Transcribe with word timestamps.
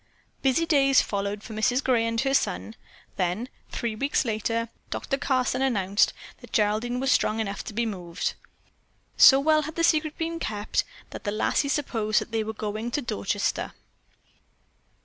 Busy 0.41 0.65
days 0.65 0.99
followed 1.03 1.43
for 1.43 1.53
Mrs. 1.53 1.83
Gray 1.83 2.07
and 2.07 2.19
her 2.21 2.33
son. 2.33 2.73
Then, 3.17 3.49
three 3.69 3.93
weeks 3.93 4.25
later, 4.25 4.67
Doctor 4.89 5.15
Carson 5.15 5.61
announced 5.61 6.11
that 6.39 6.51
Geraldine 6.51 6.99
was 6.99 7.11
strong 7.11 7.39
enough 7.39 7.63
to 7.65 7.71
be 7.75 7.85
moved. 7.85 8.33
So 9.15 9.39
well 9.39 9.61
had 9.61 9.75
the 9.75 9.83
secret 9.83 10.17
been 10.17 10.39
kept 10.39 10.83
that 11.11 11.23
the 11.23 11.29
lassie 11.31 11.69
supposed 11.69 12.19
that 12.19 12.31
they 12.31 12.43
were 12.43 12.51
going 12.51 12.89
to 12.89 13.01
Dorchester. 13.03 13.73